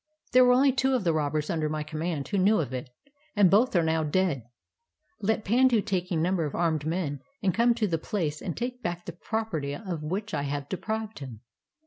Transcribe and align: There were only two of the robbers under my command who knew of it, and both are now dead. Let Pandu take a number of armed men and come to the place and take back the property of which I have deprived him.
There 0.31 0.43
were 0.43 0.53
only 0.53 0.71
two 0.71 0.95
of 0.95 1.03
the 1.03 1.13
robbers 1.13 1.47
under 1.51 1.69
my 1.69 1.83
command 1.83 2.27
who 2.27 2.39
knew 2.39 2.59
of 2.59 2.73
it, 2.73 2.89
and 3.35 3.51
both 3.51 3.75
are 3.75 3.83
now 3.83 4.03
dead. 4.03 4.47
Let 5.19 5.45
Pandu 5.45 5.79
take 5.79 6.09
a 6.11 6.15
number 6.15 6.43
of 6.43 6.55
armed 6.55 6.87
men 6.87 7.21
and 7.43 7.53
come 7.53 7.75
to 7.75 7.85
the 7.87 7.99
place 7.99 8.41
and 8.41 8.57
take 8.57 8.81
back 8.81 9.05
the 9.05 9.13
property 9.13 9.75
of 9.75 10.01
which 10.01 10.33
I 10.33 10.41
have 10.41 10.67
deprived 10.69 11.19
him. 11.19 11.41